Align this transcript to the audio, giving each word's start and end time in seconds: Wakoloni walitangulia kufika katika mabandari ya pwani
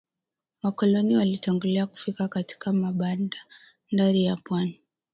Wakoloni 0.63 1.15
walitangulia 1.17 1.87
kufika 1.87 2.27
katika 2.27 2.73
mabandari 2.73 4.23
ya 4.23 4.35
pwani 4.43 4.79